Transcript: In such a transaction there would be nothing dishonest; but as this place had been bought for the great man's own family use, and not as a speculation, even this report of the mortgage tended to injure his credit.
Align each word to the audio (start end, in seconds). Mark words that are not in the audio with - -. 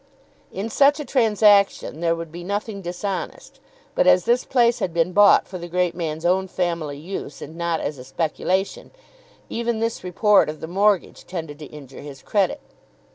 In 0.51 0.67
such 0.71 0.99
a 0.99 1.05
transaction 1.05 1.99
there 2.01 2.15
would 2.15 2.31
be 2.31 2.43
nothing 2.43 2.81
dishonest; 2.81 3.59
but 3.93 4.07
as 4.07 4.25
this 4.25 4.43
place 4.45 4.79
had 4.79 4.95
been 4.95 5.13
bought 5.13 5.47
for 5.47 5.59
the 5.59 5.67
great 5.67 5.93
man's 5.93 6.25
own 6.25 6.47
family 6.47 6.97
use, 6.97 7.39
and 7.39 7.55
not 7.55 7.79
as 7.79 7.99
a 7.99 8.03
speculation, 8.03 8.89
even 9.47 9.77
this 9.77 10.03
report 10.03 10.49
of 10.49 10.59
the 10.59 10.65
mortgage 10.65 11.27
tended 11.27 11.59
to 11.59 11.65
injure 11.65 12.01
his 12.01 12.23
credit. 12.23 12.61